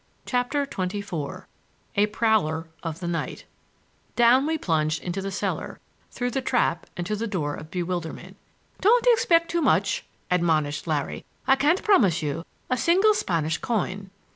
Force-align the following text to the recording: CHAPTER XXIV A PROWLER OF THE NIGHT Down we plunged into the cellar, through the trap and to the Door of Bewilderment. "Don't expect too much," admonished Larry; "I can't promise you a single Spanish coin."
CHAPTER 0.25 0.65
XXIV 0.65 1.45
A 1.95 2.05
PROWLER 2.07 2.67
OF 2.81 2.99
THE 3.01 3.07
NIGHT 3.07 3.45
Down 4.15 4.47
we 4.47 4.57
plunged 4.57 4.99
into 5.03 5.21
the 5.21 5.29
cellar, 5.29 5.79
through 6.09 6.31
the 6.31 6.41
trap 6.41 6.87
and 6.97 7.05
to 7.05 7.15
the 7.15 7.27
Door 7.27 7.57
of 7.57 7.69
Bewilderment. 7.69 8.35
"Don't 8.79 9.05
expect 9.11 9.51
too 9.51 9.61
much," 9.61 10.03
admonished 10.31 10.87
Larry; 10.87 11.23
"I 11.45 11.55
can't 11.55 11.83
promise 11.83 12.23
you 12.23 12.45
a 12.67 12.77
single 12.77 13.13
Spanish 13.13 13.59
coin." 13.59 14.09